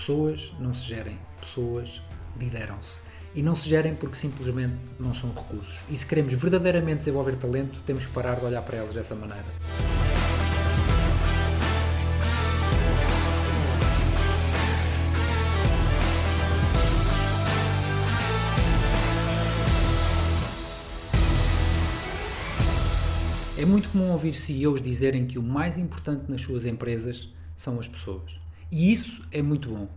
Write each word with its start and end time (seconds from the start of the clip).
Pessoas 0.00 0.54
não 0.58 0.72
se 0.72 0.88
gerem, 0.88 1.18
pessoas 1.38 2.00
lideram-se. 2.38 3.00
E 3.34 3.42
não 3.42 3.54
se 3.54 3.68
gerem 3.68 3.94
porque 3.94 4.16
simplesmente 4.16 4.74
não 4.98 5.12
são 5.12 5.30
recursos. 5.30 5.82
E 5.90 5.96
se 5.96 6.06
queremos 6.06 6.32
verdadeiramente 6.32 7.00
desenvolver 7.00 7.36
talento, 7.36 7.78
temos 7.84 8.06
que 8.06 8.12
parar 8.12 8.36
de 8.36 8.46
olhar 8.46 8.62
para 8.62 8.78
elas 8.78 8.94
dessa 8.94 9.14
maneira. 9.14 9.44
É 23.58 23.66
muito 23.66 23.90
comum 23.90 24.12
ouvir 24.12 24.32
CEOs 24.32 24.80
dizerem 24.80 25.26
que 25.26 25.38
o 25.38 25.42
mais 25.42 25.76
importante 25.76 26.30
nas 26.30 26.40
suas 26.40 26.64
empresas 26.64 27.28
são 27.54 27.78
as 27.78 27.86
pessoas. 27.86 28.40
E 28.70 28.92
isso 28.92 29.22
é 29.32 29.42
muito 29.42 29.70
bom. 29.70 29.88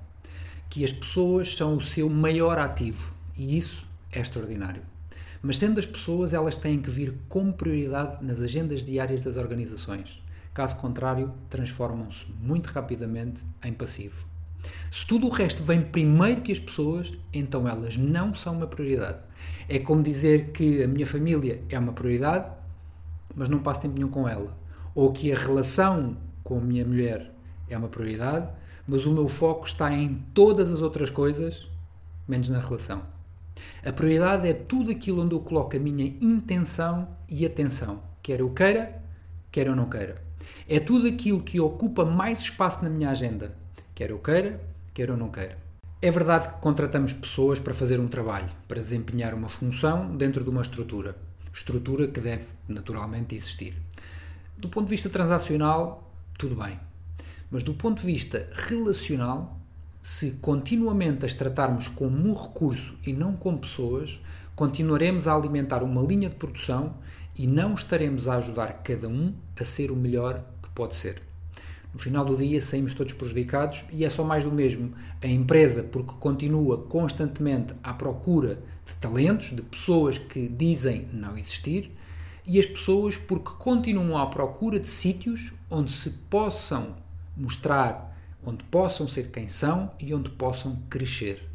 Que 0.70 0.84
as 0.84 0.92
pessoas 0.92 1.56
são 1.56 1.78
o 1.78 1.82
seu 1.82 2.10
maior 2.10 2.58
ativo. 2.58 3.14
E 3.38 3.58
isso 3.58 3.86
é 4.12 4.20
extraordinário. 4.20 4.82
Mas 5.42 5.58
sendo 5.58 5.80
as 5.80 5.86
pessoas, 5.86 6.34
elas 6.34 6.58
têm 6.58 6.82
que 6.82 6.90
vir 6.90 7.14
como 7.28 7.54
prioridade 7.54 8.24
nas 8.24 8.40
agendas 8.40 8.84
diárias 8.84 9.22
das 9.22 9.38
organizações. 9.38 10.22
Caso 10.54 10.78
contrário, 10.78 11.34
transformam-se 11.50 12.26
muito 12.42 12.68
rapidamente 12.68 13.44
em 13.64 13.74
passivo. 13.74 14.26
Se 14.90 15.06
tudo 15.06 15.28
o 15.28 15.30
resto 15.30 15.64
vem 15.64 15.82
primeiro 15.82 16.42
que 16.42 16.52
as 16.52 16.60
pessoas, 16.60 17.14
então 17.34 17.68
elas 17.68 17.98
não 17.98 18.34
são 18.34 18.56
uma 18.56 18.68
prioridade. 18.68 19.20
É 19.68 19.80
como 19.80 20.02
dizer 20.02 20.52
que 20.52 20.82
a 20.82 20.88
minha 20.88 21.06
família 21.06 21.62
é 21.70 21.78
uma 21.78 21.92
prioridade 21.92 22.48
mas 23.36 23.50
não 23.50 23.60
passo 23.60 23.82
tempo 23.82 23.96
nenhum 23.96 24.10
com 24.10 24.28
ela. 24.28 24.56
Ou 24.94 25.12
que 25.12 25.32
a 25.32 25.38
relação 25.38 26.18
com 26.44 26.58
a 26.58 26.62
minha 26.62 26.86
mulher 26.86 27.32
é 27.68 27.78
uma 27.78 27.88
prioridade, 27.88 28.48
mas 28.88 29.06
o 29.06 29.14
meu 29.14 29.28
foco 29.28 29.66
está 29.66 29.94
em 29.94 30.24
todas 30.34 30.72
as 30.72 30.82
outras 30.82 31.10
coisas, 31.10 31.68
menos 32.28 32.50
na 32.50 32.60
relação. 32.60 33.04
A 33.86 33.92
prioridade 33.92 34.48
é 34.48 34.54
tudo 34.54 34.92
aquilo 34.92 35.24
onde 35.24 35.36
eu 35.36 35.40
coloco 35.40 35.76
a 35.76 35.80
minha 35.80 36.06
intenção 36.22 37.08
e 37.30 37.46
atenção, 37.46 38.02
quer 38.22 38.40
eu 38.40 38.50
queira, 38.50 39.02
quer 39.52 39.68
eu 39.68 39.76
não 39.76 39.90
queira. 39.90 40.22
É 40.68 40.80
tudo 40.80 41.08
aquilo 41.08 41.42
que 41.42 41.60
ocupa 41.60 42.04
mais 42.04 42.40
espaço 42.40 42.84
na 42.84 42.90
minha 42.90 43.10
agenda, 43.10 43.56
quer 43.94 44.10
eu 44.10 44.20
queira, 44.20 44.62
quer 44.94 45.10
eu 45.10 45.18
não 45.18 45.30
queira. 45.30 45.58
É 46.02 46.12
verdade 46.12 46.50
que 46.50 46.60
contratamos 46.60 47.14
pessoas 47.14 47.60
para 47.60 47.74
fazer 47.74 48.00
um 48.00 48.08
trabalho, 48.08 48.50
para 48.68 48.82
desempenhar 48.82 49.34
uma 49.34 49.48
função 49.48 50.16
dentro 50.18 50.44
de 50.44 50.50
uma 50.50 50.62
estrutura 50.62 51.16
estrutura 51.54 52.08
que 52.08 52.20
deve 52.20 52.46
naturalmente 52.68 53.36
existir. 53.36 53.76
Do 54.58 54.68
ponto 54.70 54.86
de 54.86 54.90
vista 54.90 55.10
transacional, 55.10 56.12
tudo 56.38 56.56
bem. 56.56 56.80
Mas 57.54 57.62
do 57.62 57.76
ponto 57.76 58.00
de 58.00 58.08
vista 58.08 58.50
relacional, 58.52 59.60
se 60.02 60.32
continuamente 60.42 61.24
as 61.24 61.36
tratarmos 61.36 61.88
como 61.88 62.18
um 62.18 62.34
recurso 62.34 62.98
e 63.06 63.14
não 63.14 63.34
como 63.34 63.60
pessoas, 63.60 64.20
continuaremos 64.56 65.28
a 65.28 65.36
alimentar 65.36 65.84
uma 65.84 66.02
linha 66.02 66.30
de 66.30 66.36
produção 66.36 66.96
e 67.38 67.46
não 67.46 67.76
estaremos 67.76 68.28
a 68.28 68.38
ajudar 68.38 68.82
cada 68.84 69.08
um 69.08 69.36
a 69.56 69.64
ser 69.64 69.92
o 69.92 69.96
melhor 69.96 70.44
que 70.64 70.70
pode 70.70 70.96
ser. 70.96 71.22
No 71.94 72.00
final 72.00 72.26
do 72.26 72.36
dia 72.36 72.60
saímos 72.60 72.96
todos 72.96 73.14
prejudicados 73.14 73.86
e 73.92 74.04
é 74.04 74.10
só 74.10 74.24
mais 74.24 74.44
do 74.44 74.52
mesmo. 74.52 74.92
A 75.22 75.28
empresa, 75.28 75.84
porque 75.84 76.14
continua 76.20 76.80
constantemente 76.80 77.76
à 77.84 77.94
procura 77.94 78.64
de 78.84 78.96
talentos, 78.96 79.56
de 79.56 79.62
pessoas 79.62 80.18
que 80.18 80.48
dizem 80.48 81.08
não 81.14 81.38
existir, 81.38 81.92
e 82.48 82.58
as 82.58 82.66
pessoas 82.66 83.16
porque 83.16 83.52
continuam 83.60 84.18
à 84.18 84.26
procura 84.26 84.80
de 84.80 84.88
sítios 84.88 85.54
onde 85.70 85.92
se 85.92 86.10
possam 86.32 87.04
mostrar, 87.36 88.16
onde 88.46 88.64
possam 88.66 89.08
ser 89.08 89.32
quem 89.32 89.48
são 89.48 89.92
e 90.00 90.14
onde 90.14 90.30
possam 90.30 90.76
crescer. 90.90 91.50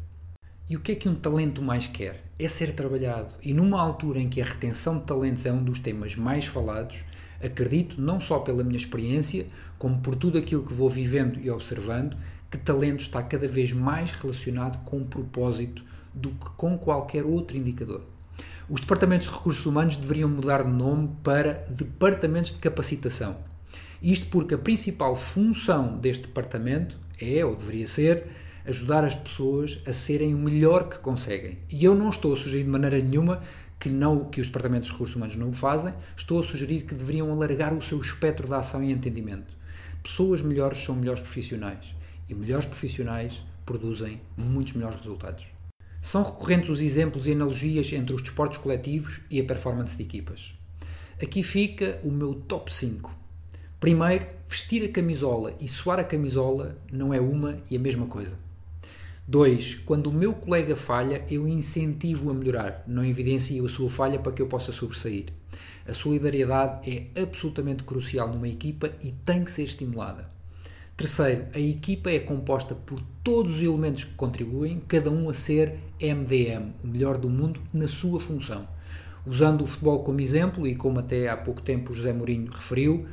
E 0.69 0.75
o 0.75 0.79
que 0.79 0.91
é 0.91 0.95
que 0.95 1.09
um 1.09 1.15
talento 1.15 1.61
mais 1.61 1.87
quer? 1.87 2.23
É 2.37 2.47
ser 2.47 2.73
trabalhado. 2.73 3.33
E 3.41 3.53
numa 3.53 3.81
altura 3.81 4.19
em 4.19 4.29
que 4.29 4.41
a 4.41 4.45
retenção 4.45 4.99
de 4.99 5.05
talentos 5.05 5.45
é 5.45 5.51
um 5.51 5.63
dos 5.63 5.79
temas 5.79 6.15
mais 6.15 6.45
falados, 6.45 7.03
acredito, 7.43 7.99
não 7.99 8.19
só 8.19 8.39
pela 8.39 8.63
minha 8.63 8.77
experiência, 8.77 9.47
como 9.77 9.99
por 9.99 10.15
tudo 10.15 10.37
aquilo 10.37 10.63
que 10.63 10.73
vou 10.73 10.89
vivendo 10.89 11.39
e 11.39 11.49
observando, 11.49 12.15
que 12.51 12.57
talento 12.57 13.01
está 13.01 13.23
cada 13.23 13.47
vez 13.47 13.71
mais 13.73 14.11
relacionado 14.11 14.83
com 14.85 15.01
o 15.01 15.05
propósito 15.05 15.83
do 16.13 16.29
que 16.29 16.49
com 16.57 16.77
qualquer 16.77 17.23
outro 17.23 17.57
indicador. 17.57 18.03
Os 18.69 18.81
departamentos 18.81 19.27
de 19.27 19.33
recursos 19.33 19.65
humanos 19.65 19.97
deveriam 19.97 20.29
mudar 20.29 20.63
de 20.63 20.69
nome 20.69 21.09
para 21.23 21.65
departamentos 21.69 22.51
de 22.51 22.59
capacitação. 22.59 23.37
Isto 24.01 24.27
porque 24.27 24.53
a 24.55 24.57
principal 24.57 25.15
função 25.15 25.97
deste 25.97 26.27
departamento 26.27 26.97
é, 27.19 27.43
ou 27.43 27.55
deveria 27.55 27.87
ser, 27.87 28.27
ajudar 28.65 29.03
as 29.03 29.15
pessoas 29.15 29.81
a 29.85 29.91
serem 29.91 30.33
o 30.33 30.37
melhor 30.37 30.89
que 30.89 30.99
conseguem. 30.99 31.57
E 31.69 31.83
eu 31.83 31.95
não 31.95 32.09
estou 32.09 32.33
a 32.33 32.37
sugerir 32.37 32.63
de 32.63 32.69
maneira 32.69 32.99
nenhuma 32.99 33.41
que, 33.79 33.89
não, 33.89 34.25
que 34.25 34.39
os 34.39 34.47
departamentos 34.47 34.87
de 34.87 34.93
recursos 34.93 35.15
humanos 35.15 35.35
não 35.35 35.49
o 35.49 35.53
fazem, 35.53 35.93
estou 36.15 36.39
a 36.39 36.43
sugerir 36.43 36.81
que 36.81 36.93
deveriam 36.93 37.31
alargar 37.31 37.73
o 37.73 37.81
seu 37.81 37.99
espectro 37.99 38.47
de 38.47 38.53
ação 38.53 38.83
e 38.83 38.91
entendimento. 38.91 39.53
Pessoas 40.03 40.41
melhores 40.41 40.77
são 40.83 40.95
melhores 40.95 41.21
profissionais 41.21 41.95
e 42.29 42.33
melhores 42.33 42.65
profissionais 42.65 43.43
produzem 43.65 44.21
muitos 44.37 44.73
melhores 44.73 44.99
resultados. 44.99 45.47
São 46.01 46.23
recorrentes 46.23 46.69
os 46.69 46.79
exemplos 46.79 47.27
e 47.27 47.33
analogias 47.33 47.91
entre 47.91 48.15
os 48.15 48.21
desportos 48.21 48.57
coletivos 48.57 49.21
e 49.29 49.39
a 49.39 49.43
performance 49.43 49.97
de 49.97 50.03
equipas. 50.03 50.53
Aqui 51.21 51.43
fica 51.43 51.99
o 52.03 52.09
meu 52.09 52.33
top 52.33 52.73
5. 52.73 53.18
Primeiro, 53.79 54.25
vestir 54.45 54.83
a 54.83 54.91
camisola 54.91 55.53
e 55.57 55.65
suar 55.65 55.99
a 55.99 56.03
camisola 56.03 56.77
não 56.91 57.13
é 57.13 57.21
uma 57.21 57.59
e 57.71 57.77
a 57.77 57.79
mesma 57.79 58.07
coisa. 58.07 58.37
2. 59.25 59.75
Quando 59.85 60.07
o 60.07 60.13
meu 60.13 60.33
colega 60.33 60.75
falha, 60.75 61.23
eu 61.31 61.47
incentivo 61.47 62.29
a 62.29 62.33
melhorar, 62.33 62.83
não 62.85 63.05
evidencio 63.05 63.65
a 63.65 63.69
sua 63.69 63.89
falha 63.89 64.19
para 64.19 64.33
que 64.33 64.41
eu 64.41 64.47
possa 64.47 64.73
sobressair. 64.73 65.27
A 65.87 65.93
solidariedade 65.93 66.89
é 66.91 67.21
absolutamente 67.21 67.85
crucial 67.85 68.27
numa 68.27 68.49
equipa 68.49 68.91
e 69.01 69.13
tem 69.25 69.45
que 69.45 69.51
ser 69.51 69.63
estimulada. 69.63 70.29
Terceiro, 70.97 71.45
a 71.53 71.59
equipa 71.59 72.11
é 72.11 72.19
composta 72.19 72.75
por 72.75 73.01
todos 73.23 73.55
os 73.55 73.63
elementos 73.63 74.03
que 74.03 74.13
contribuem, 74.15 74.81
cada 74.89 75.09
um 75.09 75.29
a 75.29 75.33
ser 75.33 75.79
MDM, 76.01 76.73
o 76.83 76.87
melhor 76.87 77.17
do 77.17 77.29
mundo, 77.29 77.61
na 77.71 77.87
sua 77.87 78.19
função. 78.19 78.67
Usando 79.25 79.61
o 79.61 79.65
futebol 79.65 80.03
como 80.03 80.19
exemplo, 80.19 80.67
e 80.67 80.75
como 80.75 80.99
até 80.99 81.29
há 81.29 81.37
pouco 81.37 81.61
tempo 81.61 81.93
José 81.93 82.11
Mourinho 82.11 82.51
referiu, 82.51 83.07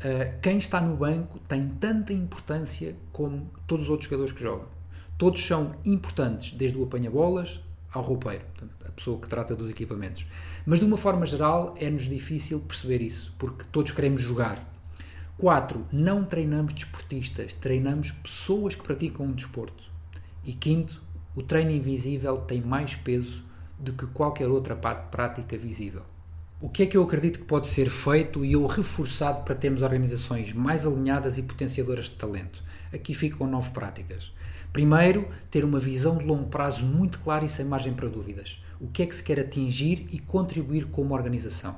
eh, 0.00 0.36
quem 0.40 0.58
está 0.58 0.80
no 0.80 0.96
banco 0.96 1.40
tem 1.40 1.68
tanta 1.68 2.12
importância 2.12 2.96
como 3.12 3.50
todos 3.66 3.84
os 3.84 3.90
outros 3.90 4.08
jogadores 4.08 4.32
que 4.32 4.42
jogam. 4.42 4.68
Todos 5.16 5.44
são 5.44 5.74
importantes, 5.84 6.52
desde 6.52 6.78
o 6.78 6.84
apanha-bolas 6.84 7.60
ao 7.92 8.02
roupeiro, 8.02 8.44
a 8.86 8.92
pessoa 8.92 9.20
que 9.20 9.28
trata 9.28 9.56
dos 9.56 9.68
equipamentos. 9.68 10.26
Mas 10.64 10.78
de 10.78 10.84
uma 10.84 10.96
forma 10.96 11.26
geral 11.26 11.74
é-nos 11.78 12.04
difícil 12.04 12.60
perceber 12.60 13.02
isso, 13.02 13.34
porque 13.38 13.64
todos 13.72 13.90
queremos 13.90 14.20
jogar 14.20 14.72
4. 15.38 15.86
Não 15.90 16.24
treinamos 16.24 16.74
desportistas, 16.74 17.54
treinamos 17.54 18.12
pessoas 18.12 18.76
que 18.76 18.82
praticam 18.82 19.26
um 19.26 19.32
desporto. 19.32 19.84
E 20.44 20.52
quinto, 20.52 21.02
o 21.34 21.42
treino 21.42 21.70
invisível 21.72 22.38
tem 22.38 22.60
mais 22.60 22.94
peso 22.94 23.44
do 23.78 23.92
que 23.92 24.06
qualquer 24.06 24.48
outra 24.48 24.76
prática 24.76 25.56
visível. 25.58 26.02
O 26.60 26.68
que 26.68 26.82
é 26.82 26.86
que 26.86 26.96
eu 26.96 27.04
acredito 27.04 27.38
que 27.38 27.44
pode 27.44 27.68
ser 27.68 27.88
feito 27.88 28.44
e 28.44 28.56
ou 28.56 28.66
reforçado 28.66 29.42
para 29.42 29.54
termos 29.54 29.80
organizações 29.80 30.52
mais 30.52 30.84
alinhadas 30.84 31.38
e 31.38 31.42
potenciadoras 31.44 32.06
de 32.06 32.16
talento? 32.16 32.64
Aqui 32.92 33.14
ficam 33.14 33.46
nove 33.46 33.70
práticas. 33.70 34.32
Primeiro, 34.72 35.28
ter 35.52 35.64
uma 35.64 35.78
visão 35.78 36.18
de 36.18 36.24
longo 36.24 36.48
prazo 36.48 36.84
muito 36.84 37.20
clara 37.20 37.44
e 37.44 37.48
sem 37.48 37.64
margem 37.64 37.94
para 37.94 38.08
dúvidas. 38.08 38.60
O 38.80 38.88
que 38.88 39.04
é 39.04 39.06
que 39.06 39.14
se 39.14 39.22
quer 39.22 39.38
atingir 39.38 40.08
e 40.10 40.18
contribuir 40.18 40.86
como 40.86 41.14
organização? 41.14 41.76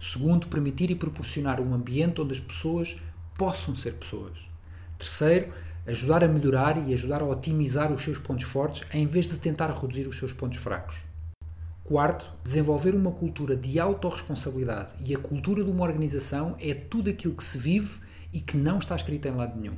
Segundo, 0.00 0.46
permitir 0.46 0.90
e 0.90 0.94
proporcionar 0.94 1.60
um 1.60 1.74
ambiente 1.74 2.18
onde 2.22 2.32
as 2.32 2.40
pessoas 2.40 2.96
possam 3.36 3.76
ser 3.76 3.92
pessoas. 3.92 4.48
Terceiro, 4.98 5.52
ajudar 5.86 6.24
a 6.24 6.28
melhorar 6.28 6.88
e 6.88 6.94
ajudar 6.94 7.20
a 7.20 7.26
otimizar 7.26 7.92
os 7.92 8.02
seus 8.02 8.18
pontos 8.18 8.46
fortes 8.46 8.82
em 8.94 9.06
vez 9.06 9.28
de 9.28 9.36
tentar 9.36 9.70
reduzir 9.70 10.08
os 10.08 10.16
seus 10.16 10.32
pontos 10.32 10.56
fracos. 10.56 11.11
Quarto, 11.92 12.32
desenvolver 12.42 12.94
uma 12.94 13.12
cultura 13.12 13.54
de 13.54 13.78
autorresponsabilidade 13.78 14.92
e 14.98 15.14
a 15.14 15.18
cultura 15.18 15.62
de 15.62 15.70
uma 15.70 15.84
organização 15.84 16.56
é 16.58 16.72
tudo 16.72 17.10
aquilo 17.10 17.34
que 17.34 17.44
se 17.44 17.58
vive 17.58 18.00
e 18.32 18.40
que 18.40 18.56
não 18.56 18.78
está 18.78 18.96
escrito 18.96 19.28
em 19.28 19.32
lado 19.32 19.60
nenhum. 19.60 19.76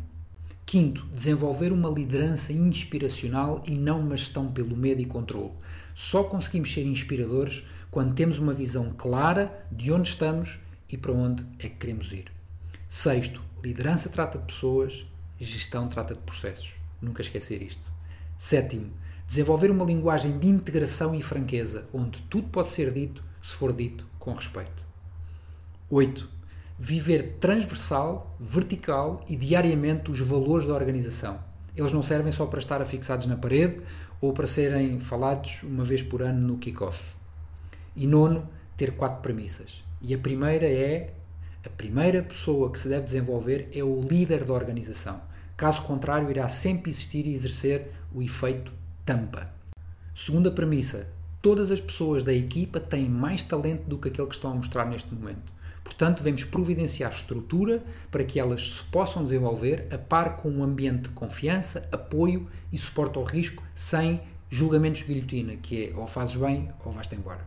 Quinto, 0.65 1.05
desenvolver 1.13 1.73
uma 1.73 1.91
liderança 1.91 2.53
inspiracional 2.53 3.61
e 3.67 3.77
não 3.77 3.99
uma 3.99 4.17
gestão 4.17 4.47
pelo 4.47 4.77
medo 4.77 5.03
e 5.03 5.05
controle. 5.05 5.55
Só 5.93 6.23
conseguimos 6.23 6.73
ser 6.73 6.87
inspiradores 6.87 7.67
quando 7.91 8.15
temos 8.15 8.39
uma 8.39 8.53
visão 8.53 8.95
clara 8.97 9.67
de 9.73 9.91
onde 9.91 10.09
estamos 10.09 10.61
e 10.89 10.97
para 10.97 11.11
onde 11.11 11.45
é 11.59 11.69
que 11.69 11.79
queremos 11.79 12.13
ir. 12.13 12.31
Sexto, 12.89 13.43
liderança 13.61 14.09
trata 14.09 14.39
de 14.39 14.45
pessoas, 14.45 15.05
gestão 15.41 15.89
trata 15.89 16.15
de 16.15 16.21
processos. 16.21 16.77
Nunca 17.03 17.23
esquecer 17.23 17.61
isto. 17.61 17.93
Sétimo, 18.39 18.93
desenvolver 19.35 19.69
uma 19.69 19.85
linguagem 19.85 20.39
de 20.39 20.47
integração 20.47 21.13
e 21.13 21.21
franqueza, 21.21 21.89
onde 21.93 22.23
tudo 22.23 22.47
pode 22.51 22.71
ser 22.71 22.93
dito 22.93 23.21
se 23.43 23.55
for 23.55 23.73
dito 23.73 24.07
com 24.17 24.33
respeito. 24.33 24.85
Oito, 25.91 26.31
viver 26.79 27.39
transversal, 27.41 28.37
vertical 28.39 29.25
e 29.29 29.35
diariamente 29.35 30.09
os 30.09 30.21
valores 30.21 30.69
da 30.69 30.75
organização. 30.75 31.41
Eles 31.77 31.91
não 31.91 32.01
servem 32.01 32.31
só 32.31 32.47
para 32.47 32.61
estar 32.61 32.81
afixados 32.81 33.27
na 33.27 33.37
parede 33.37 33.81
ou 34.21 34.33
para 34.33 34.47
serem 34.47 35.01
falados 35.01 35.65
uma 35.65 35.83
vez 35.83 36.01
por 36.01 36.23
ano 36.23 36.47
no 36.47 36.59
kick-off. 36.59 37.17
E 37.97 38.07
nono, 38.07 38.49
ter 38.77 38.93
quatro 38.93 39.21
premissas. 39.21 39.83
E 40.01 40.15
a 40.15 40.19
primeira 40.19 40.69
é: 40.69 41.13
a 41.67 41.71
primeira 41.71 42.23
pessoa 42.23 42.71
que 42.71 42.79
se 42.79 42.89
deve 42.89 43.03
desenvolver 43.03 43.69
é 43.73 43.83
o 43.83 44.01
líder 44.01 44.45
da 44.45 44.53
organização. 44.53 45.21
Caso 45.57 45.83
contrário, 45.83 46.31
irá 46.31 46.49
sempre 46.49 46.93
existir 46.93 47.27
e 47.27 47.35
exercer 47.35 47.91
o 48.15 48.23
efeito 48.23 48.84
tampa. 49.05 49.51
Segunda 50.15 50.51
premissa: 50.51 51.07
todas 51.43 51.71
as 51.71 51.81
pessoas 51.81 52.23
da 52.23 52.33
equipa 52.33 52.81
têm 52.81 53.09
mais 53.09 53.43
talento 53.43 53.85
do 53.87 53.99
que 53.99 54.09
aquele 54.09 54.29
que 54.29 54.35
estão 54.35 54.53
a 54.53 54.55
mostrar 54.55 54.87
neste 54.87 55.13
momento. 55.15 55.53
Portanto, 55.83 56.19
devemos 56.19 56.45
providenciar 56.45 57.13
estrutura 57.13 57.83
para 58.11 58.25
que 58.25 58.41
elas 58.41 58.73
se 58.73 58.83
possam 58.85 59.23
desenvolver 59.23 59.87
a 59.93 59.99
par 59.99 60.39
com 60.39 60.49
um 60.49 60.65
ambiente 60.65 61.03
de 61.03 61.09
confiança, 61.11 61.87
apoio 61.93 62.49
e 62.73 62.79
suporte 62.79 63.19
ao 63.19 63.25
risco, 63.25 63.63
sem 63.75 64.23
julgamentos 64.49 65.03
de 65.03 65.09
guilhotina, 65.13 65.57
que 65.57 65.91
é 65.91 65.95
ou 65.95 66.07
fazes 66.07 66.37
bem 66.37 66.71
ou 66.83 66.91
vais-te 66.91 67.15
embora. 67.15 67.47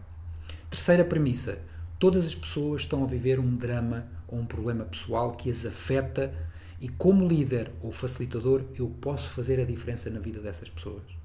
Terceira 0.69 1.03
premissa: 1.03 1.59
todas 1.97 2.25
as 2.25 2.35
pessoas 2.35 2.81
estão 2.81 3.03
a 3.03 3.07
viver 3.07 3.39
um 3.39 3.55
drama 3.55 4.05
ou 4.27 4.37
um 4.37 4.45
problema 4.45 4.85
pessoal 4.85 5.31
que 5.31 5.49
as 5.49 5.65
afeta 5.65 6.31
e, 6.79 6.87
como 6.87 7.27
líder 7.27 7.71
ou 7.81 7.91
facilitador, 7.91 8.63
eu 8.77 8.87
posso 9.01 9.31
fazer 9.31 9.59
a 9.59 9.65
diferença 9.65 10.11
na 10.11 10.19
vida 10.19 10.39
dessas 10.39 10.69
pessoas. 10.69 11.16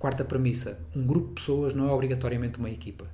Quarta 0.00 0.24
premissa: 0.24 0.80
um 0.96 1.06
grupo 1.06 1.28
de 1.28 1.34
pessoas 1.34 1.74
não 1.74 1.86
é 1.86 1.92
obrigatoriamente 1.92 2.58
uma 2.58 2.70
equipa. 2.70 3.06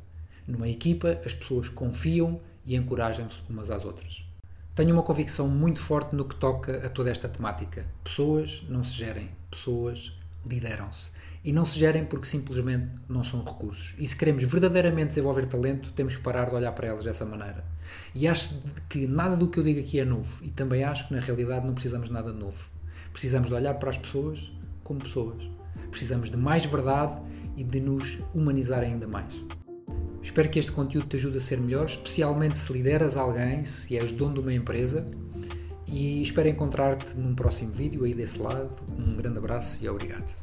Numa 0.47 0.69
equipa, 0.69 1.21
as 1.27 1.35
pessoas 1.35 1.69
confiam 1.69 2.41
e 2.65 2.77
encorajam-se 2.77 3.41
umas 3.51 3.73
às 3.73 3.85
outras. 3.85 4.25
Tenho 4.73 4.93
uma 4.93 5.03
convicção 5.03 5.49
muito 5.49 5.81
forte 5.81 6.15
no 6.15 6.25
que 6.25 6.37
toca 6.37 6.87
a 6.87 6.89
toda 6.89 7.11
esta 7.11 7.29
temática. 7.29 7.85
Pessoas 8.05 8.65
não 8.69 8.85
se 8.85 8.93
gerem, 8.93 9.31
pessoas 9.51 10.17
lideram-se. 10.49 11.11
E 11.45 11.53
não 11.53 11.67
se 11.67 11.77
gerem 11.77 12.05
porque 12.05 12.27
simplesmente 12.27 12.89
não 13.09 13.25
são 13.25 13.43
recursos. 13.43 13.97
E 13.99 14.07
se 14.07 14.15
queremos 14.15 14.45
verdadeiramente 14.45 15.09
desenvolver 15.09 15.49
talento, 15.49 15.91
temos 15.91 16.15
que 16.15 16.23
parar 16.23 16.51
de 16.51 16.55
olhar 16.55 16.71
para 16.71 16.87
elas 16.87 17.03
dessa 17.03 17.25
maneira. 17.25 17.65
E 18.15 18.29
acho 18.29 18.63
que 18.89 19.09
nada 19.09 19.37
do 19.37 19.49
que 19.49 19.59
eu 19.59 19.65
digo 19.65 19.81
aqui 19.81 19.99
é 19.99 20.05
novo. 20.05 20.45
E 20.45 20.53
também 20.53 20.85
acho 20.85 21.09
que 21.09 21.15
na 21.15 21.21
realidade 21.21 21.67
não 21.67 21.75
precisamos 21.75 22.07
de 22.07 22.13
nada 22.13 22.33
de 22.33 22.39
novo. 22.39 22.69
Precisamos 23.13 23.49
de 23.49 23.55
olhar 23.55 23.75
para 23.75 23.91
as 23.91 23.99
pessoas 23.99 24.53
como 24.85 25.01
pessoas. 25.01 25.43
Precisamos 25.97 26.29
de 26.29 26.37
mais 26.37 26.67
verdade 26.67 27.19
e 27.57 27.65
de 27.65 27.81
nos 27.81 28.19
humanizar 28.35 28.83
ainda 28.83 29.09
mais. 29.09 29.33
Espero 30.23 30.51
que 30.51 30.59
este 30.59 30.71
conteúdo 30.71 31.09
te 31.09 31.17
ajude 31.17 31.39
a 31.39 31.41
ser 31.41 31.59
melhor, 31.59 31.87
especialmente 31.87 32.59
se 32.59 32.71
lideras 32.71 33.17
alguém, 33.17 33.65
se 33.65 33.97
és 33.97 34.13
dono 34.13 34.35
de 34.35 34.41
uma 34.41 34.53
empresa. 34.53 35.07
E 35.87 36.21
espero 36.21 36.51
encontrar-te 36.51 37.17
num 37.17 37.35
próximo 37.35 37.73
vídeo 37.73 38.05
aí 38.05 38.13
desse 38.13 38.39
lado. 38.39 38.77
Um 38.91 39.17
grande 39.17 39.39
abraço 39.39 39.79
e 39.83 39.89
obrigado. 39.89 40.37